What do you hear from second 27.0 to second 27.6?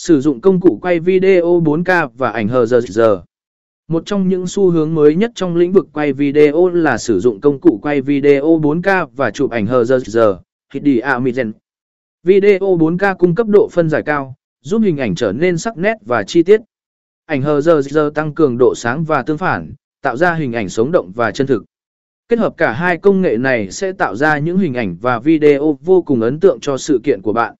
kiện của bạn.